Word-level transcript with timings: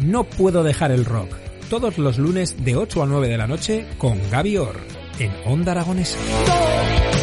No 0.00 0.24
puedo 0.24 0.62
dejar 0.62 0.92
el 0.92 1.04
rock. 1.04 1.34
Todos 1.68 1.98
los 1.98 2.18
lunes 2.18 2.64
de 2.64 2.76
8 2.76 3.02
a 3.02 3.06
9 3.06 3.28
de 3.28 3.36
la 3.36 3.46
noche 3.46 3.86
con 3.98 4.18
Gaby 4.30 4.58
Orr 4.58 4.80
en 5.18 5.32
Onda 5.44 5.72
Aragonesa. 5.72 6.18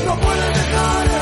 No 0.05 0.19
puedes 0.19 0.47
dejar 0.47 1.20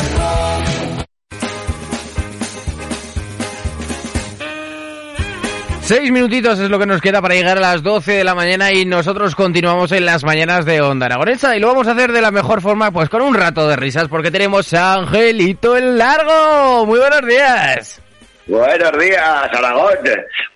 Seis 5.90 6.12
minutitos 6.12 6.60
es 6.60 6.70
lo 6.70 6.78
que 6.78 6.86
nos 6.86 7.02
queda 7.02 7.20
para 7.20 7.34
llegar 7.34 7.58
a 7.58 7.62
las 7.62 7.82
12 7.82 8.12
de 8.12 8.24
la 8.24 8.36
mañana 8.36 8.72
y 8.72 8.86
nosotros 8.86 9.34
continuamos 9.34 9.92
en 9.92 10.06
las 10.06 10.24
mañanas 10.24 10.64
de 10.64 10.82
Onda 10.82 11.08
Aragonesa 11.08 11.58
y 11.58 11.60
lo 11.60 11.66
vamos 11.70 11.88
a 11.88 11.94
hacer 11.94 12.12
de 12.12 12.22
la 12.22 12.30
mejor 12.30 12.62
forma, 12.62 12.92
pues 12.92 13.10
con 13.10 13.24
un 13.24 13.34
rato 13.34 13.68
de 13.68 13.76
risas, 13.76 14.08
porque 14.08 14.30
tenemos 14.30 14.72
a 14.76 14.94
Angelito 14.94 15.76
el 15.76 15.98
Largo. 15.98 16.86
Muy 16.86 17.00
buenos 17.00 17.26
días. 17.26 18.00
Buenos 18.46 18.92
días, 19.00 19.50
Aragón. 19.52 19.96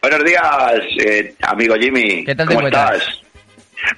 Buenos 0.03 0.23
días, 0.23 0.43
eh, 1.03 1.33
amigo 1.41 1.73
Jimmy. 1.79 2.23
¿Qué 2.25 2.35
tal 2.35 2.47
te 2.47 2.53
¿Cómo 2.53 2.67
encuentras? 2.67 2.97
estás? 3.01 3.19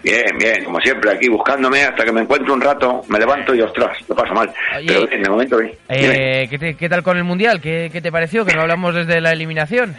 Bien, 0.04 0.38
bien, 0.40 0.64
como 0.64 0.80
siempre, 0.80 1.12
aquí 1.12 1.28
buscándome 1.28 1.84
hasta 1.84 2.06
que 2.06 2.14
me 2.14 2.22
encuentro 2.22 2.54
un 2.54 2.62
rato, 2.62 3.02
me 3.10 3.20
levanto 3.20 3.54
y 3.54 3.60
ostras, 3.60 3.98
lo 4.08 4.16
paso 4.16 4.34
mal. 4.34 4.50
Oye, 4.78 4.86
Pero 4.88 5.06
bien, 5.08 5.22
de 5.22 5.30
momento 5.30 5.58
bien. 5.58 5.74
Eh, 5.90 6.48
¿qué, 6.50 6.58
te- 6.58 6.76
qué 6.78 6.88
tal 6.88 7.04
con 7.04 7.18
el 7.18 7.26
Mundial? 7.26 7.60
¿Qué, 7.60 7.90
qué 7.92 8.00
te 8.02 8.10
pareció? 8.10 8.46
Que 8.46 8.54
no 8.54 8.62
hablamos 8.62 8.96
desde 8.96 9.20
la 9.20 9.34
eliminación. 9.34 9.98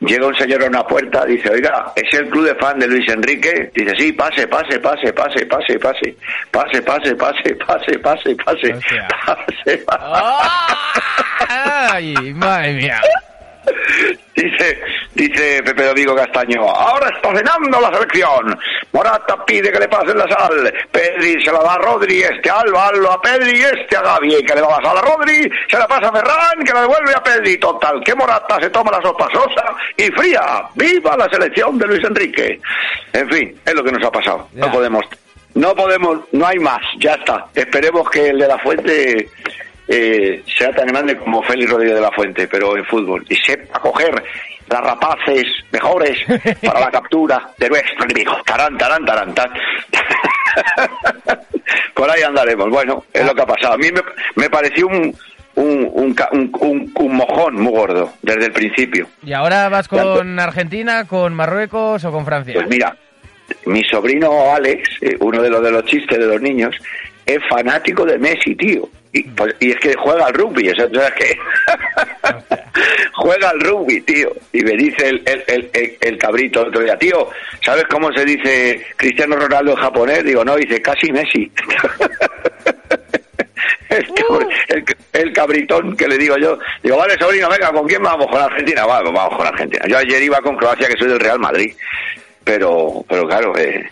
Llega 0.00 0.26
un 0.26 0.34
señor 0.34 0.62
a 0.62 0.66
una 0.66 0.82
puerta, 0.86 1.26
dice, 1.26 1.50
oiga, 1.50 1.92
¿es 1.94 2.18
el 2.18 2.30
club 2.30 2.46
de 2.46 2.54
fan 2.54 2.78
de 2.78 2.86
Luis 2.86 3.06
Enrique? 3.12 3.70
Dice, 3.74 3.92
sí, 3.98 4.12
pase, 4.12 4.48
pase, 4.48 4.78
pase, 4.80 5.12
pase, 5.12 5.44
pase, 5.44 5.78
pase, 5.78 6.16
pase, 6.50 6.82
pase, 6.82 6.82
pase, 6.82 7.14
pase, 7.16 7.54
pase, 7.54 7.98
pase, 7.98 8.34
pase, 8.36 8.74
pase. 9.26 9.84
¡Ah! 9.88 10.94
¡Ay, 11.92 12.32
madre 12.32 12.72
mía! 12.74 12.98
Dice, 14.34 14.80
dice 15.14 15.62
Pepe 15.62 15.84
Domingo 15.84 16.14
Castaño, 16.14 16.62
ahora 16.62 17.10
está 17.14 17.36
cenando 17.36 17.78
la 17.78 17.92
selección. 17.92 18.58
Morata 18.92 19.44
pide 19.44 19.70
que 19.70 19.78
le 19.78 19.88
pasen 19.88 20.18
la 20.18 20.28
sal. 20.28 20.72
Pedri 20.90 21.42
se 21.44 21.52
la 21.52 21.60
da 21.60 21.74
a 21.74 21.78
Rodri, 21.78 22.22
este 22.22 22.50
a 22.50 22.60
Alba, 22.60 22.88
Alba 22.88 23.14
a 23.14 23.20
Pedri, 23.20 23.60
este 23.60 23.96
a 23.96 24.02
Gaby, 24.02 24.44
que 24.44 24.54
le 24.54 24.60
da 24.60 24.68
la 24.68 24.82
sal 24.82 24.98
a 24.98 25.00
Rodri, 25.00 25.50
se 25.68 25.78
la 25.78 25.86
pasa 25.86 26.08
a 26.08 26.12
Ferran, 26.12 26.64
que 26.64 26.72
la 26.72 26.80
devuelve 26.82 27.12
a 27.14 27.22
Pedri. 27.22 27.58
Total, 27.58 28.02
que 28.04 28.14
Morata 28.14 28.60
se 28.60 28.70
toma 28.70 28.90
la 28.90 29.02
sopa 29.02 29.28
sosa 29.32 29.64
y 29.96 30.04
fría. 30.10 30.64
¡Viva 30.74 31.16
la 31.16 31.28
selección 31.28 31.78
de 31.78 31.86
Luis 31.86 32.04
Enrique! 32.04 32.60
En 33.12 33.28
fin, 33.30 33.60
es 33.64 33.74
lo 33.74 33.84
que 33.84 33.92
nos 33.92 34.04
ha 34.04 34.10
pasado. 34.10 34.48
No 34.54 34.70
podemos, 34.70 35.04
no 35.54 35.74
podemos, 35.74 36.18
no 36.32 36.46
hay 36.46 36.58
más, 36.58 36.80
ya 36.98 37.14
está. 37.14 37.46
Esperemos 37.54 38.08
que 38.10 38.28
el 38.28 38.38
de 38.38 38.48
la 38.48 38.58
Fuente 38.58 39.28
eh, 39.88 40.42
sea 40.58 40.70
tan 40.72 40.86
grande 40.86 41.16
como 41.16 41.42
Félix 41.42 41.70
Rodríguez 41.70 41.96
de 41.96 42.00
la 42.00 42.12
Fuente, 42.12 42.48
pero 42.48 42.76
en 42.76 42.84
fútbol, 42.84 43.24
y 43.28 43.36
sepa 43.36 43.80
coger 43.80 44.22
las 44.70 44.80
rapaces 44.80 45.44
mejores 45.72 46.16
para 46.64 46.80
la 46.80 46.90
captura 46.90 47.50
de 47.58 47.68
nuestro 47.68 48.04
enemigo. 48.04 48.36
Tarán, 48.46 48.78
tarán, 48.78 49.04
tarán, 49.04 49.34
tan. 49.34 49.50
Por 51.94 52.10
ahí 52.10 52.22
andaremos. 52.22 52.68
Bueno, 52.70 53.04
es 53.12 53.24
lo 53.24 53.34
que 53.34 53.42
ha 53.42 53.46
pasado. 53.46 53.74
A 53.74 53.78
mí 53.78 53.88
me, 53.92 54.00
me 54.36 54.50
pareció 54.50 54.86
un, 54.86 55.14
un, 55.56 55.90
un, 55.92 56.16
un- 56.60 56.92
un- 56.94 57.16
mojón 57.16 57.54
muy 57.56 57.72
gordo 57.72 58.12
desde 58.22 58.46
el 58.46 58.52
principio. 58.52 59.06
¿Y 59.22 59.32
ahora 59.32 59.68
vas 59.68 59.88
con 59.88 60.38
Argentina, 60.38 61.06
con 61.06 61.34
Marruecos 61.34 62.04
o 62.04 62.12
con 62.12 62.24
Francia? 62.24 62.54
Pues 62.54 62.68
mira, 62.68 62.96
mi 63.66 63.82
sobrino 63.84 64.52
Alex, 64.54 64.88
eh, 65.02 65.16
uno 65.20 65.42
de 65.42 65.50
los 65.50 65.62
de 65.62 65.70
los 65.70 65.84
chistes 65.84 66.18
de 66.18 66.26
los 66.26 66.40
niños, 66.40 66.74
es 67.26 67.38
fanático 67.48 68.04
de 68.04 68.18
Messi, 68.18 68.54
tío. 68.54 68.88
Y, 69.12 69.24
pues- 69.24 69.54
y 69.60 69.70
es 69.72 69.76
que 69.78 69.94
juega 69.98 70.26
al 70.26 70.34
rugby, 70.34 70.70
o 70.70 70.74
sea, 70.74 70.86
que 70.88 71.38
juega 73.20 73.50
al 73.50 73.60
rugby, 73.60 74.00
tío. 74.02 74.32
Y 74.52 74.62
me 74.62 74.72
dice 74.72 75.08
el, 75.08 75.22
el, 75.26 75.70
el, 75.72 75.96
el- 76.00 76.18
cabrito 76.18 76.62
el 76.62 76.68
otro 76.68 76.80
día, 76.82 76.96
tío, 76.98 77.28
¿sabes 77.64 77.84
cómo 77.90 78.12
se 78.12 78.24
dice 78.24 78.84
Cristiano 78.96 79.36
Ronaldo 79.36 79.72
en 79.72 79.76
japonés? 79.78 80.24
Digo, 80.24 80.44
no, 80.44 80.56
dice 80.56 80.80
casi 80.82 81.10
Messi. 81.12 81.50
El, 83.90 84.06
cabr- 84.14 84.96
el, 85.12 85.32
cabritón 85.32 85.96
que 85.96 86.06
le 86.06 86.16
digo 86.16 86.36
yo, 86.38 86.56
digo, 86.82 86.96
vale, 86.96 87.18
sobrino, 87.18 87.48
venga, 87.48 87.72
¿con 87.72 87.86
quién 87.88 88.00
vamos? 88.02 88.26
Con 88.28 88.40
Argentina, 88.40 88.86
vamos, 88.86 89.12
vamos 89.12 89.36
con 89.36 89.46
Argentina. 89.46 89.84
Yo 89.88 89.98
ayer 89.98 90.22
iba 90.22 90.40
con 90.40 90.56
Croacia, 90.56 90.86
que 90.88 90.96
soy 90.96 91.08
del 91.08 91.18
Real 91.18 91.40
Madrid, 91.40 91.74
pero, 92.44 93.04
pero 93.08 93.26
claro, 93.26 93.56
eh, 93.58 93.84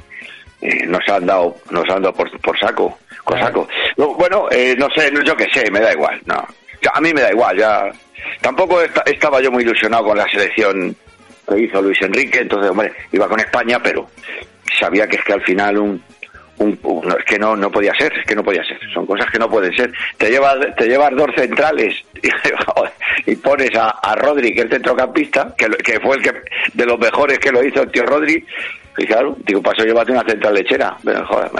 eh, 0.63 0.87
nos 0.87 1.07
han 1.09 1.27
dado, 1.27 1.57
nos 1.71 1.85
han 1.91 2.01
dado 2.03 2.15
por, 2.15 2.31
por 2.41 2.57
saco, 2.59 2.97
con 3.25 3.39
saco. 3.41 3.69
No, 3.97 4.15
Bueno, 4.15 4.47
eh, 4.53 4.77
no 4.79 4.89
sé, 4.95 5.11
no, 5.11 5.21
yo 5.23 5.37
qué 5.37 5.47
sé, 5.53 5.69
me 5.71 5.81
da 5.81 5.93
igual, 5.93 6.21
no. 6.27 6.47
A 6.95 7.01
mí 7.01 7.13
me 7.13 7.21
da 7.23 7.31
igual, 7.33 7.59
ya. 7.59 7.91
Tampoco 8.41 8.81
esta- 8.83 9.03
estaba 9.07 9.41
yo 9.41 9.51
muy 9.51 9.63
ilusionado 9.65 10.05
con 10.05 10.17
la 10.19 10.29
selección 10.29 10.95
que 11.49 11.59
hizo 11.61 11.81
Luis 11.83 12.01
Enrique, 12.03 12.41
entonces, 12.41 12.71
hombre, 12.71 12.93
iba 13.13 13.27
con 13.29 13.41
España, 13.41 13.81
pero 13.83 14.09
sabía 14.79 15.07
que 15.07 15.17
es 15.17 15.25
que 15.25 15.33
al 15.33 15.43
final 15.43 15.79
un, 15.79 16.03
un, 16.59 16.79
un- 16.83 17.11
es 17.19 17.25
que 17.25 17.39
no 17.39 17.57
no 17.57 17.71
podía 17.71 17.95
ser, 17.95 18.13
es 18.19 18.27
que 18.27 18.35
no 18.35 18.43
podía 18.45 18.63
ser, 18.65 18.79
son 18.93 19.07
cosas 19.07 19.31
que 19.31 19.39
no 19.39 19.49
pueden 19.49 19.75
ser. 19.75 19.93
Te 20.19 20.31
llevas 20.31 20.57
te 20.77 20.87
llevas 20.87 21.11
dos 21.17 21.31
centrales 21.37 21.95
y, 23.27 23.37
pones 23.37 23.75
a, 23.77 23.91
a 23.91 24.15
Rodri, 24.17 24.53
que 24.55 24.63
es 24.63 24.71
centrocampista, 24.71 25.55
que, 25.57 25.69
que 25.69 26.01
fue 26.01 26.17
el 26.17 26.23
que 26.23 26.33
de 26.75 26.87
los 26.87 26.99
mejores 26.99 27.39
que 27.39 27.51
lo 27.53 27.65
hizo 27.65 27.83
el 27.83 27.91
tío 27.91 28.05
Rodri, 28.05 28.45
y 28.99 29.07
claro, 29.07 29.37
digo, 29.41 29.63
paso 29.63 29.85
llévate 29.85 30.13
una 30.13 30.25
central 30.25 30.55
lechera, 30.55 30.97
pero 31.05 31.25
joder, 31.27 31.51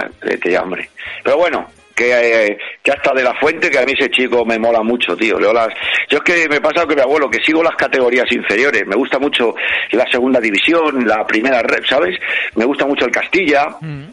ya, 0.45 0.61
hombre. 0.61 0.89
Pero 1.23 1.37
bueno, 1.37 1.67
que, 1.99 2.47
eh, 2.47 2.57
que 2.81 2.91
hasta 2.91 3.13
de 3.13 3.23
la 3.23 3.33
fuente, 3.35 3.69
que 3.69 3.77
a 3.77 3.83
mí 3.83 3.91
ese 3.91 4.09
chico 4.09 4.45
me 4.45 4.57
mola 4.57 4.81
mucho, 4.81 5.17
tío. 5.17 5.37
Leo 5.37 5.51
las... 5.51 5.67
Yo 6.07 6.19
es 6.19 6.23
que 6.23 6.47
me 6.47 6.61
pasa 6.61 6.85
con 6.85 6.95
mi 6.95 7.01
abuelo, 7.01 7.29
que 7.29 7.43
sigo 7.43 7.61
las 7.61 7.75
categorías 7.75 8.25
inferiores. 8.31 8.87
Me 8.87 8.95
gusta 8.95 9.19
mucho 9.19 9.53
la 9.91 10.09
segunda 10.09 10.39
división, 10.39 11.05
la 11.05 11.25
primera 11.27 11.61
red, 11.61 11.83
¿sabes? 11.85 12.17
Me 12.55 12.63
gusta 12.63 12.85
mucho 12.85 13.05
el 13.05 13.11
Castilla. 13.11 13.67
Mm. 13.81 14.03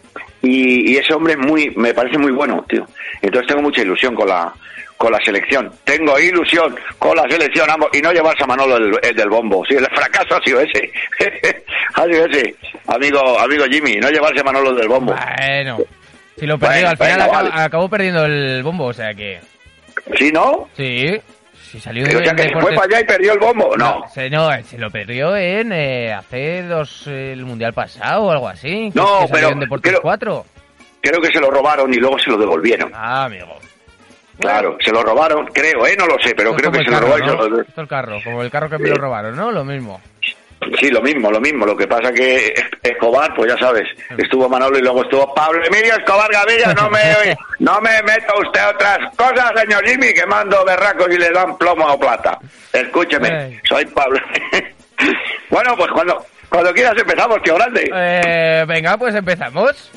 Y, 0.43 0.93
y 0.93 0.97
ese 0.97 1.15
hombre 1.15 1.35
es 1.35 1.39
muy, 1.39 1.71
me 1.77 1.95
parece 1.95 2.19
muy 2.19 2.33
bueno, 2.33 2.65
tío. 2.69 2.85
Entonces 3.23 3.47
tengo 3.47 3.63
mucha 3.63 3.83
ilusión 3.83 4.15
con 4.17 4.29
la 4.29 4.53
con 4.97 5.13
la 5.13 5.19
selección. 5.23 5.71
Tengo 5.85 6.19
ilusión 6.19 6.75
con 6.99 7.15
la 7.15 7.29
selección, 7.29 7.69
ambos, 7.69 7.91
y 7.93 8.01
no 8.01 8.13
llevarse 8.13 8.45
a 8.45 8.47
Manolo 8.47 8.79
el, 8.79 8.99
el 9.03 9.15
del 9.15 9.29
bombo. 9.29 9.63
Sí, 9.69 9.75
el 9.75 9.87
fracaso 9.95 10.37
ha 10.37 10.43
sido 10.43 10.59
ese. 10.61 10.91
ha 11.95 12.05
sido 12.05 12.25
ese. 12.25 12.55
Amigo, 12.87 13.39
amigo 13.39 13.65
Jimmy, 13.71 13.97
no 13.97 14.09
llevarse 14.09 14.41
a 14.41 14.45
Manolo 14.45 14.71
el 14.71 14.77
del 14.77 14.89
bombo. 14.89 15.15
Bueno, 15.37 15.79
si 16.37 16.47
lo 16.47 16.59
perdió, 16.59 16.75
Bueno, 16.87 16.89
al 16.91 16.97
final 16.97 17.13
venga, 17.19 17.27
acab- 17.27 17.51
vale. 17.51 17.51
acabó 17.65 17.89
perdiendo 17.89 18.25
el 18.25 18.63
bombo, 18.63 18.85
o 18.87 18.93
sea 18.93 19.15
que... 19.15 19.41
¿Sí, 20.19 20.31
no? 20.33 20.69
Sí, 20.77 21.19
sí 21.71 21.81
salió 21.81 22.05
O 22.05 22.23
sea 22.23 22.35
que 22.35 22.43
se 22.45 22.53
fue 22.61 22.73
para 22.75 22.85
allá 22.87 23.01
y 23.01 23.05
perdió 23.05 23.33
el 23.33 23.39
bombo. 23.39 23.77
No. 23.77 24.05
se, 24.13 24.29
no, 24.31 24.51
se 24.63 24.79
lo 24.79 24.91
perdió 24.91 25.37
en 25.37 25.73
eh, 25.73 26.13
hace 26.13 26.63
dos 26.63 27.07
eh, 27.09 27.33
el 27.33 27.45
mundial 27.45 27.73
pasado 27.73 28.25
o 28.25 28.31
algo 28.31 28.49
así. 28.49 28.91
No, 28.95 29.27
que 29.27 29.33
pero 29.33 29.49
en 29.51 29.61
Deportes 29.61 29.91
creo- 29.93 30.03
4. 30.03 30.45
Creo 31.01 31.21
que 31.21 31.29
se 31.33 31.41
lo 31.41 31.51
robaron 31.51 31.93
y 31.93 31.97
luego 31.99 32.19
se 32.19 32.31
lo 32.31 32.37
devolvieron. 32.37 32.91
Ah, 32.95 33.25
amigo. 33.25 33.57
Claro, 34.39 34.77
se 34.85 34.91
lo 34.93 35.03
robaron, 35.03 35.47
creo, 35.47 35.87
¿eh? 35.87 35.97
No 35.99 36.07
lo 36.07 36.19
sé, 36.19 36.35
pero 36.35 36.51
Esto 36.51 36.71
creo 36.71 36.73
que 36.73 36.79
se 36.79 36.85
el 36.85 36.91
lo 36.91 36.93
carro, 37.01 37.07
robaron. 37.17 37.51
¿no? 37.57 37.61
Esto 37.63 37.81
el 37.81 37.89
carro, 37.89 38.19
como 38.23 38.43
el 38.43 38.51
carro 38.51 38.69
que 38.69 38.79
me 38.79 38.89
lo 38.91 38.97
robaron, 38.97 39.35
¿no? 39.35 39.51
Lo 39.51 39.65
mismo. 39.65 40.01
Sí, 40.81 40.91
lo 40.91 41.01
mismo, 41.01 41.31
lo 41.31 41.41
mismo. 41.41 41.67
Lo 41.67 41.77
que 41.77 41.87
pasa 41.87 42.13
que 42.13 42.55
Escobar, 42.83 43.33
pues 43.35 43.53
ya 43.53 43.59
sabes, 43.59 43.85
estuvo 44.17 44.49
Manolo 44.49 44.79
y 44.79 44.83
luego 44.83 45.03
estuvo 45.03 45.33
Pablo 45.35 45.63
Emilio 45.65 45.95
Escobar 45.97 46.31
Gavilla. 46.31 46.75
No 46.75 46.91
me, 46.91 47.37
no 47.59 47.81
me 47.81 48.03
meta 48.03 48.33
usted 48.45 48.69
otras 48.69 48.99
cosas, 49.17 49.53
señor 49.61 49.87
Jimmy, 49.87 50.13
que 50.13 50.27
mando 50.27 50.65
berracos 50.65 51.09
y 51.11 51.19
le 51.19 51.31
dan 51.31 51.57
plomo 51.57 51.87
o 51.87 51.99
plata. 51.99 52.39
Escúcheme, 52.73 53.61
soy 53.69 53.85
Pablo. 53.87 54.21
bueno, 55.51 55.77
pues 55.77 55.91
cuando, 55.93 56.25
cuando 56.49 56.73
quieras 56.73 56.95
empezamos, 56.97 57.43
tío 57.43 57.55
grande. 57.55 57.91
Eh, 57.95 58.65
venga, 58.67 58.97
pues 58.97 59.15
empezamos. 59.15 59.91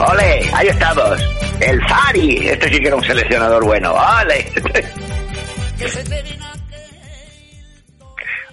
Ole, 0.00 0.50
ahí 0.54 0.68
estamos. 0.68 1.20
El 1.60 1.80
Fari. 1.86 2.48
Este 2.48 2.72
sí 2.72 2.80
que 2.80 2.88
era 2.88 2.96
un 2.96 3.04
seleccionador 3.04 3.64
bueno. 3.64 3.92
Ole. 3.92 4.46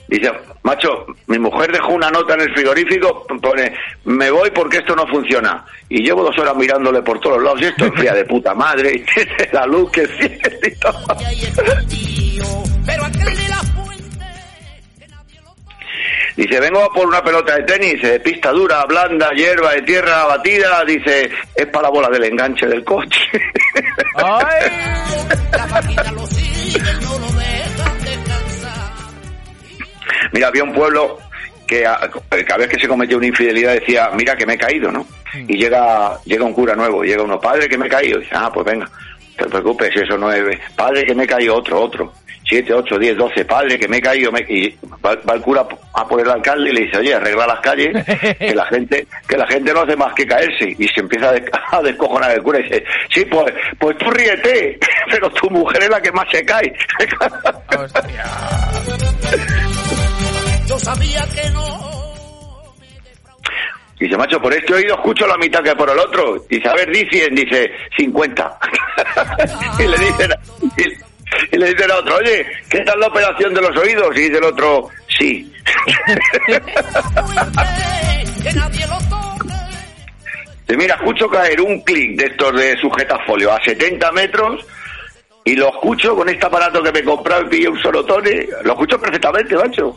Dice, 0.08 0.32
macho, 0.64 1.06
mi 1.28 1.38
mujer 1.38 1.70
dejó 1.72 1.94
una 1.94 2.10
nota 2.10 2.36
en 2.36 2.42
el 2.42 2.54
frigorífico, 2.54 3.26
pone, 3.42 3.74
me 4.06 4.32
voy 4.32 4.50
porque 4.52 4.78
esto 4.78 4.96
no 4.96 5.06
funciona. 5.08 5.66
Y 5.90 6.02
llevo 6.02 6.24
dos 6.24 6.38
horas 6.40 6.56
mirándole 6.56 7.02
por 7.02 7.20
todos 7.20 7.44
lados 7.44 7.62
y 7.62 7.66
esto 7.66 7.86
enfría 7.86 8.14
de 8.14 8.24
puta 8.24 8.54
madre, 8.54 8.92
y 8.96 9.00
tiene 9.14 9.50
la 9.52 9.66
luz 9.66 9.92
que 9.92 10.08
cielo 10.08 10.58
y 10.64 10.76
todo. 10.80 10.98
Dice, 16.38 16.60
vengo 16.60 16.84
a 16.84 16.94
por 16.94 17.08
una 17.08 17.24
pelota 17.24 17.56
de 17.56 17.64
tenis, 17.64 18.02
de 18.02 18.20
pista 18.20 18.52
dura, 18.52 18.86
blanda, 18.86 19.32
hierba 19.32 19.74
de 19.74 19.82
tierra 19.82 20.24
batida, 20.26 20.86
dice, 20.86 21.32
es 21.56 21.66
para 21.66 21.84
la 21.84 21.90
bola 21.90 22.10
del 22.10 22.26
enganche 22.26 22.68
del 22.68 22.84
coche. 22.84 23.20
¡Ay! 24.16 24.70
Mira, 30.32 30.48
había 30.48 30.64
un 30.64 30.74
pueblo 30.74 31.18
que 31.68 31.86
a- 31.86 32.10
cada 32.46 32.58
vez 32.60 32.68
que 32.70 32.80
se 32.80 32.88
cometía 32.88 33.18
una 33.18 33.28
infidelidad 33.28 33.74
decía, 33.74 34.10
mira 34.16 34.36
que 34.36 34.46
me 34.46 34.54
he 34.54 34.58
caído, 34.58 34.92
¿no? 34.92 35.06
Y 35.48 35.58
llega 35.58 36.18
llega 36.26 36.46
un 36.46 36.54
cura 36.54 36.76
nuevo, 36.76 37.04
llega 37.04 37.24
uno, 37.24 37.40
padre 37.40 37.68
que 37.68 37.78
me 37.78 37.88
he 37.88 37.90
caído. 37.90 38.18
Y 38.20 38.22
dice, 38.24 38.36
ah, 38.36 38.50
pues 38.54 38.66
venga, 38.66 38.90
te 39.38 39.46
preocupes, 39.46 39.94
eso 39.96 40.18
no 40.18 40.32
es... 40.32 40.58
Padre 40.76 41.04
que 41.06 41.14
me 41.14 41.24
he 41.26 41.28
caído, 41.28 41.56
otro, 41.56 41.82
otro. 41.82 42.14
Siete, 42.50 42.74
ocho, 42.74 42.98
diez, 42.98 43.18
doce, 43.18 43.44
padre 43.44 43.78
que 43.78 43.90
me 43.90 43.98
he 43.98 44.02
caído. 44.02 44.32
me- 44.32 44.46
Y 44.48 44.74
va, 45.06 45.16
va 45.30 45.34
el 45.34 45.42
cura 45.42 45.68
a 45.94 46.08
por 46.08 46.22
el 46.22 46.30
alcalde 46.30 46.70
y 46.70 46.74
le 46.74 46.82
dice, 46.86 46.98
oye, 47.00 47.14
arregla 47.14 47.46
las 47.46 47.60
calles, 47.60 48.06
que 48.40 48.56
la 48.56 48.66
gente 48.68 49.06
que 49.28 49.36
la 49.38 49.46
gente 49.48 49.74
no 49.74 49.82
hace 49.82 49.98
más 49.98 50.14
que 50.14 50.26
caerse. 50.26 50.74
Y 50.80 50.88
se 50.88 51.02
empieza 51.02 51.28
a, 51.28 51.34
des- 51.34 51.52
a 51.72 51.82
descojonar 51.82 52.32
el 52.32 52.42
cura 52.42 52.62
y 52.62 52.64
dice, 52.64 52.86
sí, 53.14 53.26
pues, 53.26 53.54
pues 53.78 53.98
tú 53.98 54.10
ríete, 54.12 54.80
pero 55.12 55.30
tu 55.32 55.50
mujer 55.50 55.84
es 55.84 55.90
la 55.90 56.02
que 56.02 56.12
más 56.14 56.26
se 56.32 56.46
cae. 56.46 56.74
Hostia. 57.78 58.24
Sabía. 60.88 61.28
Dice, 64.00 64.16
macho, 64.16 64.40
por 64.40 64.54
este 64.54 64.74
oído 64.74 64.96
escucho 64.96 65.28
la 65.28 65.38
mitad 65.38 65.62
que 65.62 65.76
por 65.76 65.90
el 65.90 66.00
otro. 66.00 66.38
Dice, 66.50 66.70
a 66.70 66.76
ver, 66.76 66.90
di 66.92 67.06
100, 67.10 67.36
dice, 67.36 67.70
50. 67.98 68.60
y 69.80 69.88
le 69.88 69.98
dicen, 69.98 70.32
y, 70.78 71.56
y 71.56 71.60
le 71.60 71.74
dicen 71.74 71.92
a 71.92 71.96
otro, 71.96 72.16
oye, 72.16 72.46
¿qué 72.70 72.80
tal 72.82 73.00
la 73.02 73.08
operación 73.08 73.54
de 73.54 73.62
los 73.62 73.76
oídos? 73.78 74.16
Y 74.16 74.22
dice 74.22 74.38
el 74.38 74.44
otro, 74.46 74.90
sí. 75.18 75.52
Dice, 80.68 80.78
mira, 80.78 80.96
escucho 80.96 81.30
caer 81.30 81.60
un 81.62 81.82
clic 81.82 82.18
de 82.18 82.28
estos 82.28 82.54
de 82.54 82.78
sujetafolio 82.78 83.52
a 83.52 83.62
70 83.64 84.12
metros 84.12 84.66
y 85.44 85.56
lo 85.56 85.70
escucho 85.70 86.16
con 86.16 86.28
este 86.28 86.46
aparato 86.46 86.84
que 86.84 86.92
me 86.92 87.00
he 87.00 87.04
comprado 87.04 87.44
y 87.44 87.50
pillé 87.50 87.70
un 87.70 87.82
sorotone. 87.82 88.48
Lo 88.64 88.74
escucho 88.74 89.00
perfectamente, 89.00 89.56
macho. 89.56 89.96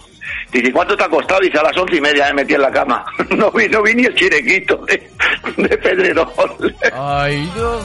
Dice, 0.52 0.73
¿cuánto 0.73 0.97
te 0.97 1.05
ha 1.05 1.08
costado? 1.08 1.41
Dice, 1.41 1.58
a 1.58 1.62
las 1.62 1.76
once 1.76 1.97
y 1.97 2.00
media 2.00 2.26
me 2.29 2.43
metí 2.43 2.55
en 2.55 2.62
la 2.62 2.70
cama. 2.70 3.05
No 3.31 3.50
vi, 3.52 3.69
no 3.69 3.82
vi 3.82 3.94
ni 3.94 4.05
el 4.05 4.14
chirequito 4.14 4.76
de, 4.87 5.11
de 5.56 5.79
Pedrerol. 5.79 6.76
Ay, 6.93 7.49
Dios. 7.55 7.85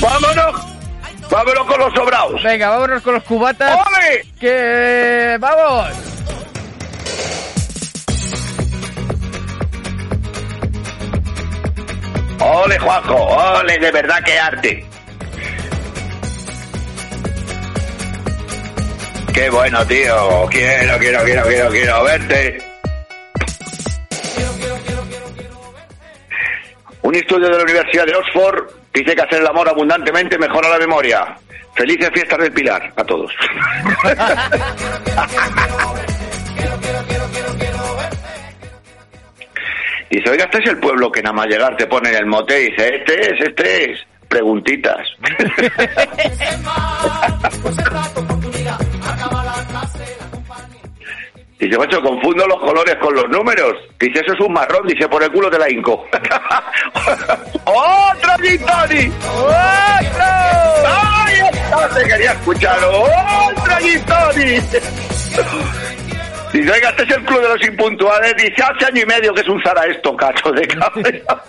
¡Vámonos! 0.00 0.66
¡Vámonos 1.30 1.66
con 1.66 1.78
los 1.80 1.94
sobrados! 1.94 2.42
Venga, 2.42 2.70
vámonos 2.70 3.02
con 3.02 3.14
los 3.14 3.22
cubatas. 3.22 3.78
¡Ole! 3.86 4.26
Que 4.40 5.36
vamos. 5.38 5.88
¡Ole, 12.40 12.78
Juanjo! 12.78 13.14
¡Ole, 13.60 13.78
de 13.78 13.90
verdad 13.92 14.22
que 14.24 14.38
arte! 14.38 14.91
¡Qué 19.32 19.48
bueno, 19.48 19.86
tío! 19.86 20.46
Quiero, 20.50 20.98
quiero, 20.98 21.24
quiero, 21.24 21.42
quiero, 21.44 21.70
quiero 21.70 22.04
verte. 22.04 22.58
Un 27.02 27.14
estudio 27.14 27.48
de 27.48 27.56
la 27.56 27.64
Universidad 27.64 28.06
de 28.06 28.14
Oxford 28.14 28.66
dice 28.92 29.14
que 29.14 29.22
hacer 29.22 29.40
el 29.40 29.46
amor 29.46 29.68
abundantemente 29.68 30.38
mejora 30.38 30.68
la 30.68 30.78
memoria. 30.78 31.34
Felices 31.74 32.10
fiestas 32.12 32.38
del 32.38 32.52
Pilar 32.52 32.92
a 32.94 33.04
todos. 33.04 33.32
Dice, 40.10 40.28
oiga, 40.28 40.44
este 40.44 40.58
es 40.58 40.68
el 40.68 40.78
pueblo 40.78 41.10
que 41.10 41.22
nada 41.22 41.32
más 41.32 41.46
llegar 41.46 41.74
te 41.74 41.86
pone 41.86 42.10
en 42.10 42.16
el 42.16 42.26
mote 42.26 42.60
y 42.60 42.70
dice, 42.70 42.96
este 42.96 43.18
es, 43.18 43.40
este 43.40 43.92
es. 43.92 43.98
Preguntitas. 44.28 45.08
Dice, 51.62 51.78
macho, 51.78 52.02
confundo 52.02 52.44
los 52.48 52.58
colores 52.58 52.96
con 52.96 53.14
los 53.14 53.28
números. 53.28 53.76
Dice, 54.00 54.18
eso 54.18 54.32
es 54.34 54.40
un 54.40 54.52
marrón. 54.52 54.84
Dice, 54.84 55.08
por 55.08 55.22
el 55.22 55.30
culo 55.30 55.48
te 55.48 55.60
la 55.60 55.70
hinco. 55.70 56.04
¡Otro 57.64 58.32
Gin 58.42 58.66
Tonic! 58.66 59.12
¡Otro! 59.24 59.54
¡Ay, 60.84 61.36
está! 61.52 61.88
Te 61.88 62.02
quería 62.02 62.32
escuchar. 62.32 62.78
¡Otro 62.82 63.76
Gin 63.78 64.04
Tonic! 64.04 64.64
Dice, 66.52 66.72
oiga, 66.72 66.90
este 66.90 67.04
es 67.04 67.10
el 67.10 67.24
club 67.26 67.40
de 67.42 67.48
los 67.50 67.64
impuntuales. 67.64 68.34
Dice, 68.34 68.60
hace 68.60 68.86
año 68.86 69.02
y 69.02 69.06
medio 69.06 69.32
que 69.32 69.42
es 69.42 69.48
un 69.48 69.62
Zara 69.62 69.86
esto, 69.86 70.16
cacho 70.16 70.50
de 70.50 70.66
cabeza. 70.66 71.44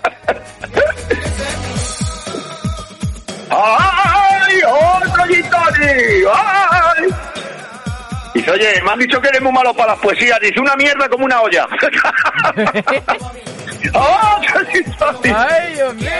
¡Ay! 3.50 4.60
¡Otro 4.62 5.24
Gin 5.24 5.50
Tonic! 5.50 6.28
¡Ay! 6.32 7.33
Dice, 8.44 8.50
oye, 8.50 8.82
me 8.82 8.90
han 8.90 8.98
dicho 8.98 9.18
que 9.22 9.28
eres 9.28 9.40
muy 9.40 9.52
malo 9.52 9.72
para 9.72 9.92
las 9.92 10.00
poesías. 10.00 10.38
Dice, 10.38 10.60
una 10.60 10.76
mierda 10.76 11.08
como 11.08 11.24
una 11.24 11.40
olla. 11.40 11.66
¡Otro 13.94 14.66
Gin 14.70 14.84
Tonic! 14.98 15.34
¡Ay, 15.34 15.72
Dios 15.72 15.94
mío! 15.94 16.10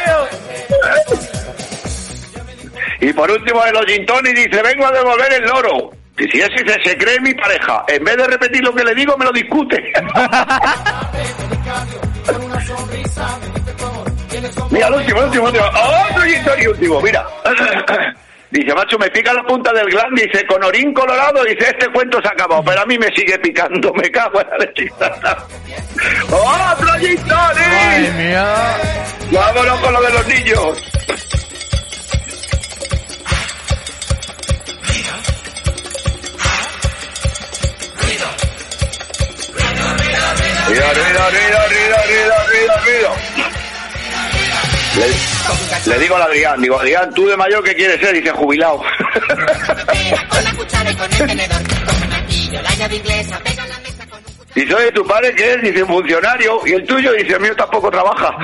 Y 3.00 3.12
por 3.12 3.30
último 3.30 3.60
gin 3.86 4.06
tonic 4.06 4.34
dice, 4.34 4.62
vengo 4.62 4.86
a 4.86 4.92
devolver 4.92 5.34
el 5.34 5.44
loro. 5.44 5.90
Y 6.16 6.26
si 6.30 6.40
ese 6.40 6.64
se 6.82 6.96
cree 6.96 7.20
mi 7.20 7.34
pareja, 7.34 7.84
en 7.88 8.02
vez 8.02 8.16
de 8.16 8.26
repetir 8.26 8.64
lo 8.64 8.74
que 8.74 8.84
le 8.84 8.94
digo, 8.94 9.18
me 9.18 9.26
lo 9.26 9.32
discute. 9.32 9.76
mira, 14.70 14.86
el 14.88 14.94
último, 14.94 15.18
el 15.18 15.26
último, 15.26 15.48
el 15.48 15.54
último. 15.54 15.66
Otro 16.10 16.22
gin 16.22 16.42
tonic 16.42 16.70
último, 16.70 17.02
mira. 17.02 17.26
Dice, 18.54 18.72
macho, 18.72 18.96
me 19.00 19.10
pica 19.10 19.32
la 19.34 19.42
punta 19.42 19.72
del 19.72 19.86
glande, 19.86 20.30
dice, 20.30 20.46
con 20.46 20.62
orín 20.62 20.94
colorado, 20.94 21.42
dice, 21.42 21.70
este 21.70 21.88
cuento 21.88 22.22
se 22.22 22.28
ha 22.28 22.30
acabado, 22.30 22.62
pero 22.64 22.82
a 22.82 22.86
mí 22.86 22.96
me 22.96 23.08
sigue 23.08 23.36
picando, 23.40 23.92
me 23.92 24.08
cago 24.12 24.40
en 24.40 24.48
la 24.48 24.58
lechita. 24.58 25.10
¡Otro! 26.30 26.92
¡Ay, 26.92 28.12
mía! 28.16 28.76
Vámonos 29.32 29.80
con 29.80 29.92
lo 29.92 30.02
de 30.02 30.12
los 30.12 30.26
niños. 30.28 30.82
Mira, 40.68 40.92
mira, 40.94 41.30
mira, 41.32 41.66
mira, 41.70 42.04
mira, 42.08 42.44
mira, 42.52 42.82
mira. 42.86 43.33
Le, 44.96 45.98
digo 45.98 46.16
a 46.16 46.24
Adrián, 46.24 46.62
digo, 46.62 46.78
Adrián, 46.78 47.12
¿tú 47.14 47.26
de 47.26 47.36
mayor 47.36 47.64
qué 47.64 47.74
quieres 47.74 48.00
ser? 48.00 48.14
Dice, 48.14 48.30
jubilado. 48.30 48.80
La 49.82 49.94
y 50.34 50.46
la 50.46 50.52
la. 51.48 51.58
Dice, 54.54 54.74
oye, 54.74 54.92
¿tu 54.92 55.04
padre 55.04 55.34
qué 55.34 55.54
es? 55.54 55.62
Dice, 55.62 55.84
funcionario. 55.84 56.60
Y 56.64 56.72
el 56.72 56.86
tuyo 56.86 57.12
dice, 57.12 57.34
el 57.34 57.40
mío 57.40 57.56
tampoco 57.56 57.90
trabaja. 57.90 58.36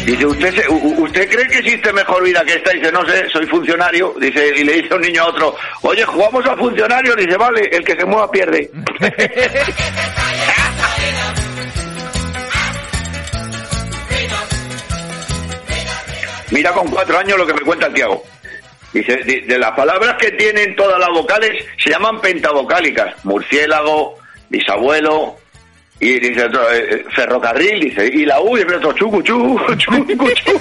Dice, 0.06 0.24
¿usted, 0.24 0.54
¿usted 0.68 1.28
cree 1.28 1.48
que 1.48 1.58
existe 1.58 1.92
mejor 1.92 2.22
vida 2.22 2.44
que 2.44 2.54
esta? 2.54 2.70
Dice, 2.70 2.92
no 2.92 3.04
sé, 3.08 3.28
soy 3.28 3.44
funcionario. 3.46 4.14
Dice, 4.20 4.52
y 4.56 4.62
le 4.62 4.74
dice 4.74 4.94
un 4.94 5.00
niño 5.00 5.24
a 5.24 5.26
otro, 5.30 5.56
oye, 5.82 6.04
jugamos 6.04 6.46
a 6.46 6.56
funcionario. 6.56 7.16
Dice, 7.16 7.36
vale, 7.36 7.68
el 7.72 7.84
que 7.84 7.96
se 7.96 8.04
mueva 8.04 8.30
pierde. 8.30 8.70
Mira 16.52 16.70
con 16.70 16.88
cuatro 16.88 17.18
años 17.18 17.36
lo 17.36 17.44
que 17.44 17.54
me 17.54 17.62
cuenta 17.62 17.88
el 17.88 17.94
Tiago. 17.94 18.22
Dice, 18.92 19.16
de, 19.16 19.40
de 19.40 19.58
las 19.58 19.72
palabras 19.72 20.14
que 20.20 20.30
tienen 20.30 20.76
todas 20.76 21.00
las 21.00 21.08
vocales 21.08 21.64
se 21.82 21.90
llaman 21.90 22.20
pentavocálicas. 22.20 23.24
Murciélago, 23.24 24.20
bisabuelo, 24.50 25.34
y 25.98 26.20
dice 26.20 26.44
otro, 26.44 26.70
eh, 26.72 26.88
eh, 26.90 27.04
ferrocarril, 27.14 27.80
dice, 27.80 28.06
y 28.06 28.26
la 28.26 28.40
U, 28.40 28.56
y 28.56 28.64
dice 28.64 28.76
otro, 28.76 28.92
chucu, 28.92 29.22
chucu, 29.22 29.74
chucu, 29.76 30.14
chucu. 30.14 30.60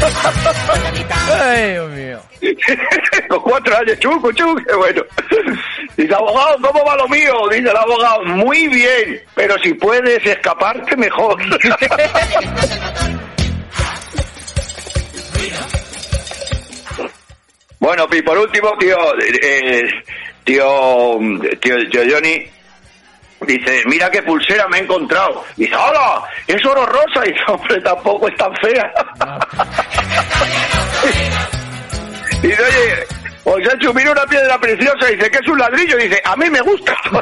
¡Ay, 1.32 1.70
Dios 1.72 1.90
mío! 1.90 2.20
Con 3.28 3.40
cuatro 3.40 3.76
años, 3.76 3.98
chucu, 4.00 4.32
chucu, 4.32 4.64
qué 4.64 4.74
bueno. 4.74 5.02
Dice, 5.96 6.14
abogado, 6.14 6.56
¿cómo 6.60 6.84
va 6.84 6.96
lo 6.96 7.08
mío? 7.08 7.32
Dice 7.50 7.70
el 7.70 7.76
abogado, 7.76 8.24
muy 8.24 8.66
bien, 8.68 9.22
pero 9.34 9.56
si 9.62 9.74
puedes 9.74 10.24
escaparte, 10.26 10.96
mejor. 10.96 11.40
Bueno, 17.80 18.06
y 18.12 18.22
por 18.22 18.36
último, 18.36 18.76
tío, 18.78 18.96
eh, 19.42 19.82
tío, 20.50 21.18
tío, 21.60 21.76
tío 21.90 22.02
Johnny, 22.10 22.44
dice, 23.46 23.82
mira 23.86 24.10
qué 24.10 24.20
pulsera 24.22 24.66
me 24.68 24.78
he 24.78 24.82
encontrado. 24.82 25.44
Dice, 25.56 25.74
hola, 25.76 26.22
es 26.46 26.64
oro 26.66 26.84
rosa. 26.86 27.24
Y 27.24 27.28
dice, 27.32 27.42
hombre, 27.46 27.80
tampoco 27.82 28.28
es 28.28 28.36
tan 28.36 28.52
fea. 28.56 28.92
dice, 32.42 32.62
oye, 33.44 33.68
hecho, 33.74 33.94
mira 33.94 34.10
una 34.12 34.26
piedra 34.26 34.58
preciosa. 34.58 35.06
Dice, 35.06 35.30
que 35.30 35.38
es 35.38 35.48
un 35.48 35.58
ladrillo. 35.58 35.96
Dice, 35.96 36.20
a 36.24 36.36
mí 36.36 36.50
me 36.50 36.60
gusta. 36.60 36.96